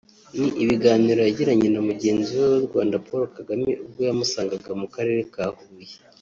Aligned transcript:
ni 0.37 0.47
ibiganiro 0.63 1.19
yagiranye 1.23 1.67
na 1.71 1.81
mugenzi 1.87 2.31
we 2.39 2.45
w’u 2.53 2.65
Rwanda 2.67 2.95
Paul 3.05 3.23
Kagame 3.37 3.69
ubwo 3.83 3.99
yamusangaga 4.07 4.71
mu 4.81 4.87
karere 4.93 5.21
ka 5.33 5.45
Huye 5.57 5.95